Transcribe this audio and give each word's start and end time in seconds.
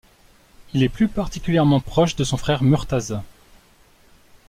Il 0.73 0.81
est 0.81 0.89
plus 0.89 1.07
particulièrement 1.07 1.79
proche 1.79 2.15
de 2.15 2.23
son 2.23 2.35
frère 2.35 2.63
Murtaza. 2.63 3.23